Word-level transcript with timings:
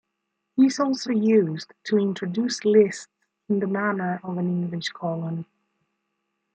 It 0.57 0.63
is 0.63 0.79
also 0.79 1.11
used 1.11 1.75
to 1.83 1.99
introduce 1.99 2.65
lists 2.65 3.07
in 3.49 3.59
the 3.59 3.67
manner 3.67 4.19
of 4.23 4.39
an 4.39 4.47
English 4.47 4.89
colon. 4.89 5.45